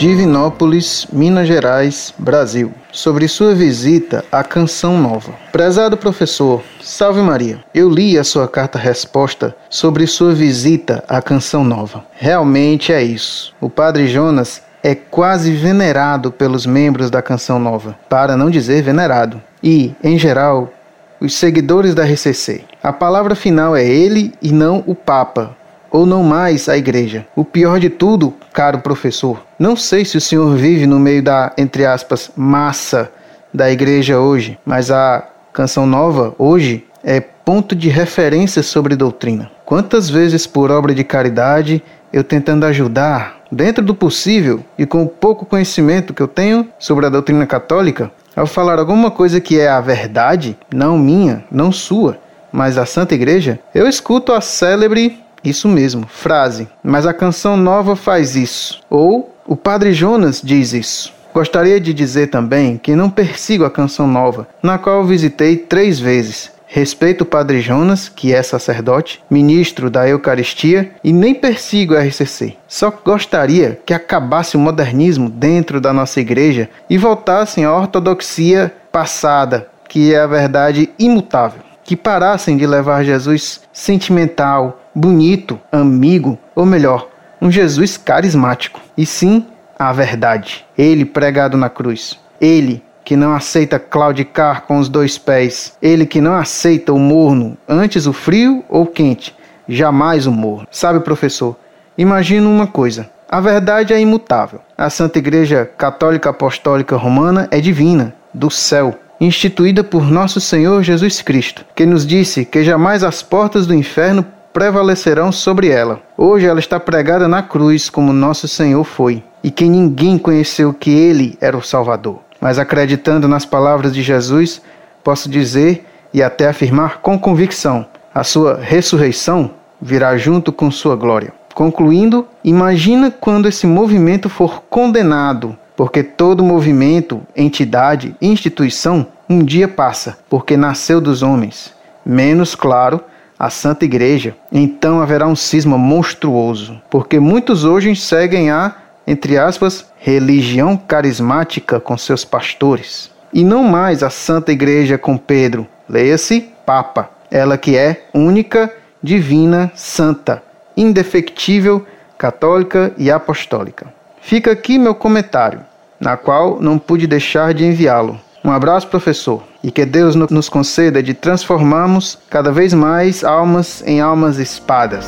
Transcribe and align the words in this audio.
Divinópolis, 0.00 1.06
Minas 1.12 1.46
Gerais, 1.46 2.14
Brasil, 2.16 2.72
sobre 2.90 3.28
sua 3.28 3.54
visita 3.54 4.24
à 4.32 4.42
Canção 4.42 4.96
Nova. 4.96 5.34
Prezado 5.52 5.94
professor, 5.94 6.62
salve 6.80 7.20
Maria. 7.20 7.62
Eu 7.74 7.90
li 7.90 8.18
a 8.18 8.24
sua 8.24 8.48
carta-resposta 8.48 9.54
sobre 9.68 10.06
sua 10.06 10.32
visita 10.32 11.04
à 11.06 11.20
Canção 11.20 11.62
Nova. 11.62 12.02
Realmente 12.14 12.94
é 12.94 13.02
isso. 13.02 13.54
O 13.60 13.68
Padre 13.68 14.08
Jonas 14.08 14.62
é 14.82 14.94
quase 14.94 15.52
venerado 15.52 16.32
pelos 16.32 16.64
membros 16.64 17.10
da 17.10 17.20
Canção 17.20 17.58
Nova, 17.58 17.94
para 18.08 18.38
não 18.38 18.48
dizer 18.48 18.82
venerado, 18.82 19.38
e, 19.62 19.94
em 20.02 20.18
geral, 20.18 20.72
os 21.20 21.34
seguidores 21.34 21.94
da 21.94 22.04
RCC. 22.04 22.64
A 22.82 22.90
palavra 22.90 23.34
final 23.34 23.76
é 23.76 23.84
ele 23.84 24.32
e 24.40 24.50
não 24.50 24.82
o 24.86 24.94
Papa, 24.94 25.54
ou 25.90 26.06
não 26.06 26.22
mais 26.22 26.68
a 26.68 26.76
igreja. 26.76 27.26
O 27.34 27.44
pior 27.44 27.80
de 27.80 27.90
tudo, 27.90 28.34
caro 28.52 28.78
professor, 28.78 29.42
não 29.58 29.76
sei 29.76 30.04
se 30.04 30.16
o 30.16 30.20
senhor 30.20 30.54
vive 30.56 30.86
no 30.86 30.98
meio 30.98 31.22
da, 31.22 31.52
entre 31.58 31.84
aspas, 31.84 32.30
massa 32.36 33.10
da 33.52 33.70
igreja 33.70 34.18
hoje, 34.18 34.58
mas 34.64 34.90
a 34.90 35.26
Canção 35.52 35.86
Nova 35.86 36.34
hoje 36.38 36.86
é 37.02 37.20
ponto 37.20 37.74
de 37.74 37.88
referência 37.88 38.62
sobre 38.62 38.94
doutrina. 38.94 39.50
Quantas 39.64 40.08
vezes 40.08 40.46
por 40.46 40.70
obra 40.70 40.94
de 40.94 41.02
caridade 41.02 41.82
eu 42.12 42.22
tentando 42.24 42.66
ajudar, 42.66 43.40
dentro 43.50 43.84
do 43.84 43.94
possível 43.94 44.64
e 44.78 44.86
com 44.86 45.02
o 45.02 45.08
pouco 45.08 45.44
conhecimento 45.44 46.14
que 46.14 46.22
eu 46.22 46.28
tenho 46.28 46.68
sobre 46.78 47.06
a 47.06 47.08
doutrina 47.08 47.46
católica, 47.46 48.10
ao 48.34 48.46
falar 48.46 48.78
alguma 48.78 49.10
coisa 49.10 49.40
que 49.40 49.58
é 49.58 49.68
a 49.68 49.80
verdade, 49.80 50.56
não 50.72 50.96
minha, 50.96 51.44
não 51.50 51.72
sua, 51.72 52.18
mas 52.52 52.78
a 52.78 52.86
Santa 52.86 53.14
Igreja, 53.14 53.58
eu 53.74 53.88
escuto 53.88 54.32
a 54.32 54.40
célebre, 54.40 55.20
isso 55.42 55.68
mesmo, 55.68 56.06
frase, 56.06 56.68
mas 56.82 57.06
a 57.06 57.14
canção 57.14 57.56
nova 57.56 57.96
faz 57.96 58.36
isso, 58.36 58.80
ou 58.88 59.34
o 59.46 59.56
Padre 59.56 59.92
Jonas 59.92 60.40
diz 60.42 60.72
isso. 60.72 61.12
Gostaria 61.32 61.80
de 61.80 61.94
dizer 61.94 62.28
também 62.28 62.76
que 62.76 62.96
não 62.96 63.08
persigo 63.08 63.64
a 63.64 63.70
canção 63.70 64.06
nova, 64.06 64.48
na 64.62 64.78
qual 64.78 65.04
visitei 65.04 65.56
três 65.56 65.98
vezes, 65.98 66.50
Respeito 66.72 67.22
o 67.22 67.26
Padre 67.26 67.60
Jonas, 67.60 68.08
que 68.08 68.32
é 68.32 68.40
sacerdote, 68.44 69.20
ministro 69.28 69.90
da 69.90 70.08
Eucaristia, 70.08 70.92
e 71.02 71.12
nem 71.12 71.34
persigo 71.34 71.96
a 71.96 72.00
RCC. 72.00 72.56
Só 72.68 72.92
gostaria 73.04 73.80
que 73.84 73.92
acabasse 73.92 74.56
o 74.56 74.60
modernismo 74.60 75.28
dentro 75.28 75.80
da 75.80 75.92
nossa 75.92 76.20
igreja 76.20 76.70
e 76.88 76.96
voltassem 76.96 77.64
à 77.64 77.74
ortodoxia 77.74 78.72
passada, 78.92 79.66
que 79.88 80.14
é 80.14 80.20
a 80.20 80.28
verdade 80.28 80.88
imutável. 80.96 81.60
Que 81.82 81.96
parassem 81.96 82.56
de 82.56 82.64
levar 82.68 83.02
Jesus 83.02 83.62
sentimental, 83.72 84.80
bonito, 85.00 85.58
amigo, 85.72 86.38
ou 86.54 86.66
melhor, 86.66 87.08
um 87.40 87.50
Jesus 87.50 87.96
carismático, 87.96 88.80
e 88.96 89.06
sim 89.06 89.46
a 89.78 89.92
verdade. 89.92 90.66
Ele 90.76 91.06
pregado 91.06 91.56
na 91.56 91.70
cruz. 91.70 92.18
Ele 92.38 92.82
que 93.02 93.16
não 93.16 93.34
aceita 93.34 93.78
claudicar 93.78 94.62
com 94.62 94.78
os 94.78 94.88
dois 94.88 95.16
pés, 95.16 95.76
ele 95.80 96.04
que 96.04 96.20
não 96.20 96.34
aceita 96.34 96.92
o 96.92 96.98
morno, 96.98 97.56
antes 97.66 98.06
o 98.06 98.12
frio 98.12 98.62
ou 98.68 98.86
quente, 98.86 99.34
jamais 99.66 100.26
o 100.26 100.32
morno. 100.32 100.68
Sabe, 100.70 101.00
professor, 101.00 101.56
imagina 101.96 102.46
uma 102.46 102.66
coisa. 102.66 103.08
A 103.28 103.40
verdade 103.40 103.94
é 103.94 104.00
imutável. 104.00 104.60
A 104.76 104.90
Santa 104.90 105.18
Igreja 105.18 105.68
Católica 105.78 106.30
Apostólica 106.30 106.96
Romana 106.96 107.48
é 107.50 107.58
divina, 107.58 108.14
do 108.34 108.50
céu, 108.50 108.96
instituída 109.20 109.82
por 109.82 110.10
nosso 110.10 110.40
Senhor 110.40 110.82
Jesus 110.82 111.22
Cristo, 111.22 111.64
que 111.74 111.86
nos 111.86 112.06
disse 112.06 112.44
que 112.44 112.62
jamais 112.62 113.02
as 113.02 113.22
portas 113.22 113.66
do 113.66 113.74
inferno 113.74 114.24
prevalecerão 114.60 115.32
sobre 115.32 115.68
ela. 115.68 116.02
Hoje 116.18 116.44
ela 116.44 116.60
está 116.60 116.78
pregada 116.78 117.26
na 117.26 117.42
cruz, 117.42 117.88
como 117.88 118.12
nosso 118.12 118.46
Senhor 118.46 118.84
foi, 118.84 119.24
e 119.42 119.50
que 119.50 119.64
ninguém 119.64 120.18
conheceu 120.18 120.74
que 120.74 120.90
ele 120.90 121.38
era 121.40 121.56
o 121.56 121.62
Salvador 121.62 122.20
mas 122.40 122.58
acreditando 122.58 123.28
nas 123.28 123.44
palavras 123.44 123.92
de 123.92 124.02
Jesus, 124.02 124.62
posso 125.04 125.28
dizer 125.28 125.86
e 126.12 126.22
até 126.22 126.48
afirmar 126.48 127.00
com 127.00 127.18
convicção: 127.18 127.86
a 128.14 128.24
sua 128.24 128.56
ressurreição 128.56 129.50
virá 129.80 130.16
junto 130.16 130.50
com 130.52 130.70
sua 130.70 130.96
glória. 130.96 131.32
Concluindo, 131.54 132.26
imagina 132.42 133.10
quando 133.10 133.48
esse 133.48 133.66
movimento 133.66 134.28
for 134.28 134.62
condenado, 134.70 135.56
porque 135.76 136.02
todo 136.02 136.44
movimento, 136.44 137.20
entidade, 137.36 138.16
instituição 138.22 139.06
um 139.28 139.44
dia 139.44 139.68
passa, 139.68 140.18
porque 140.28 140.56
nasceu 140.56 141.00
dos 141.00 141.22
homens. 141.22 141.74
Menos 142.04 142.54
claro, 142.54 143.00
a 143.40 143.50
Santa 143.50 143.84
Igreja, 143.84 144.36
então 144.52 145.00
haverá 145.00 145.26
um 145.26 145.34
cisma 145.34 145.76
monstruoso, 145.76 146.80
porque 146.88 147.18
muitos 147.18 147.64
hoje 147.64 147.96
seguem 147.96 148.50
a 148.50 148.76
entre 149.10 149.36
aspas, 149.36 149.86
religião 149.98 150.76
carismática 150.76 151.80
com 151.80 151.98
seus 151.98 152.24
pastores. 152.24 153.10
E 153.32 153.42
não 153.42 153.64
mais 153.64 154.04
a 154.04 154.10
Santa 154.10 154.52
Igreja 154.52 154.96
com 154.96 155.16
Pedro, 155.16 155.66
leia-se 155.88 156.48
Papa, 156.64 157.10
ela 157.28 157.58
que 157.58 157.76
é 157.76 158.06
única, 158.14 158.72
divina, 159.02 159.72
santa, 159.74 160.42
indefectível, 160.76 161.84
católica 162.16 162.92
e 162.96 163.10
apostólica. 163.10 163.92
Fica 164.20 164.52
aqui 164.52 164.78
meu 164.78 164.94
comentário, 164.94 165.62
na 165.98 166.16
qual 166.16 166.60
não 166.60 166.78
pude 166.78 167.08
deixar 167.08 167.52
de 167.52 167.64
enviá-lo. 167.64 168.20
Um 168.44 168.52
abraço, 168.52 168.86
professor, 168.86 169.42
e 169.62 169.70
que 169.70 169.84
Deus 169.84 170.14
nos 170.14 170.48
conceda 170.48 171.02
de 171.02 171.14
transformarmos 171.14 172.18
cada 172.28 172.50
vez 172.50 172.72
mais 172.72 173.22
almas 173.24 173.82
em 173.86 174.00
almas 174.00 174.38
espadas. 174.38 175.06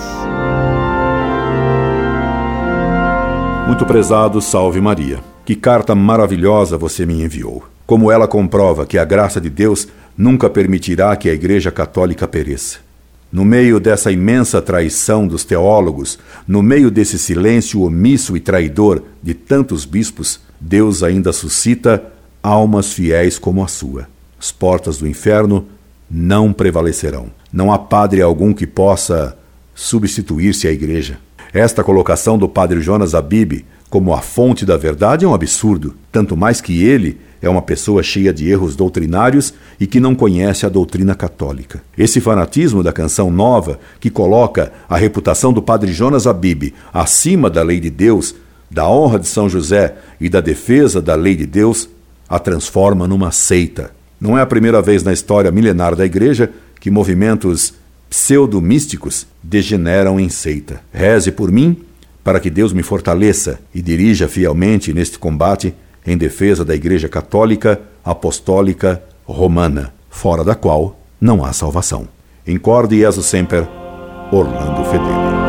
Muito 3.67 3.87
prezado, 3.87 4.41
salve 4.41 4.81
Maria. 4.81 5.21
Que 5.45 5.57
carta 5.57 5.95
maravilhosa 5.95 6.77
você 6.77 7.07
me 7.07 7.23
enviou. 7.23 7.65
Como 7.87 8.13
ela 8.13 8.29
comprova 8.29 8.87
que 8.87 8.99
a 8.99 9.05
graça 9.05 9.41
de 9.41 9.49
Deus 9.49 9.89
nunca 10.17 10.51
permitirá 10.51 11.17
que 11.17 11.29
a 11.29 11.33
Igreja 11.33 11.71
Católica 11.71 12.29
pereça. 12.29 12.79
No 13.33 13.47
meio 13.47 13.81
dessa 13.81 14.13
imensa 14.13 14.61
traição 14.61 15.27
dos 15.27 15.43
teólogos, 15.43 16.19
no 16.47 16.63
meio 16.63 16.91
desse 16.91 17.19
silêncio 17.19 17.81
omisso 17.81 18.37
e 18.37 18.41
traidor 18.41 19.03
de 19.23 19.33
tantos 19.33 19.87
bispos, 19.87 20.39
Deus 20.61 21.03
ainda 21.03 21.33
suscita 21.33 22.05
almas 22.43 22.93
fiéis 22.93 23.39
como 23.39 23.65
a 23.65 23.69
sua. 23.69 24.07
As 24.43 24.51
portas 24.51 24.99
do 24.99 25.07
inferno 25.07 25.69
não 26.11 26.53
prevalecerão. 26.53 27.29
Não 27.53 27.73
há 27.73 27.79
padre 27.79 28.21
algum 28.21 28.53
que 28.53 28.67
possa 28.67 29.39
substituir-se 29.73 30.67
à 30.67 30.73
Igreja. 30.73 31.17
Esta 31.55 31.85
colocação 31.85 32.37
do 32.37 32.49
padre 32.49 32.81
Jonas 32.81 33.15
Abib 33.15 33.65
como 33.89 34.13
a 34.13 34.21
fonte 34.21 34.67
da 34.67 34.77
verdade 34.77 35.25
é 35.25 35.29
um 35.29 35.35
absurdo, 35.35 35.95
tanto 36.11 36.37
mais 36.37 36.61
que 36.61 36.83
ele 36.83 37.21
é 37.41 37.49
uma 37.49 37.63
pessoa 37.63 38.03
cheia 38.03 38.33
de 38.33 38.51
erros 38.51 38.75
doutrinários 38.75 39.55
e 39.79 39.87
que 39.87 40.01
não 40.01 40.13
conhece 40.13 40.67
a 40.67 40.69
doutrina 40.69 41.15
católica. 41.15 41.81
Esse 41.97 42.21
fanatismo 42.21 42.83
da 42.83 42.93
canção 42.93 43.31
nova, 43.31 43.79
que 44.01 44.11
coloca 44.11 44.73
a 44.89 44.97
reputação 44.97 45.53
do 45.53 45.63
padre 45.63 45.93
Jonas 45.93 46.27
Abib 46.27 46.75
acima 46.93 47.49
da 47.49 47.63
lei 47.63 47.79
de 47.79 47.91
Deus, 47.91 48.35
da 48.69 48.89
honra 48.89 49.21
de 49.21 49.29
São 49.29 49.49
José 49.49 49.95
e 50.21 50.29
da 50.29 50.41
defesa 50.41 51.01
da 51.01 51.15
lei 51.15 51.37
de 51.37 51.47
Deus, 51.47 51.89
a 52.29 52.41
transforma 52.41 53.07
numa 53.07 53.31
seita. 53.31 54.02
Não 54.23 54.39
é 54.39 54.41
a 54.41 54.47
primeira 54.47 54.81
vez 54.81 55.03
na 55.03 55.13
história 55.13 55.51
milenar 55.51 55.97
da 55.97 56.07
Igreja 56.07 56.49
que 56.79 56.93
movimentos 56.93 57.75
pseudo-místicos 58.09 59.27
degeneram 59.43 60.21
em 60.21 60.29
seita. 60.29 60.81
Reze 60.93 61.33
por 61.33 61.51
mim 61.51 61.83
para 62.23 62.39
que 62.39 62.49
Deus 62.49 62.73
me 62.73 62.85
fortaleça 62.85 63.59
e 63.75 63.83
dirija 63.83 64.29
fielmente 64.29 64.95
neste 64.95 65.19
combate 65.19 65.75
em 66.07 66.17
defesa 66.17 66.65
da 66.65 66.73
Igreja 66.73 67.09
Católica 67.09 67.81
Apostólica 68.05 69.03
Romana, 69.25 69.93
fora 70.09 70.45
da 70.45 70.55
qual 70.55 71.01
não 71.21 71.45
há 71.45 71.53
salvação. 71.53 72.07
Incorde 72.47 72.99
Jesus 72.99 73.27
Semper, 73.27 73.67
Orlando 74.31 74.85
Fedeli. 74.85 75.42